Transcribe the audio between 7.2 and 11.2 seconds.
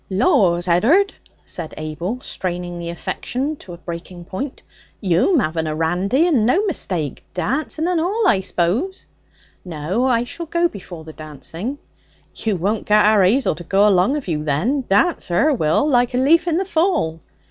Dancing and all, I s'pose?' 'No. I shall go before the